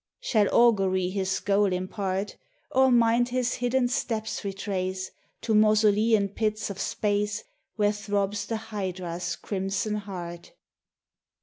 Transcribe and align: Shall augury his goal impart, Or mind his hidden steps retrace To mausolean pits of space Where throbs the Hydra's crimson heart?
Shall 0.19 0.47
augury 0.51 1.09
his 1.11 1.39
goal 1.39 1.71
impart, 1.71 2.35
Or 2.71 2.91
mind 2.91 3.29
his 3.29 3.53
hidden 3.53 3.87
steps 3.87 4.43
retrace 4.43 5.11
To 5.41 5.53
mausolean 5.53 6.29
pits 6.29 6.71
of 6.71 6.79
space 6.79 7.43
Where 7.75 7.91
throbs 7.93 8.47
the 8.47 8.57
Hydra's 8.57 9.35
crimson 9.35 9.93
heart? 9.97 10.53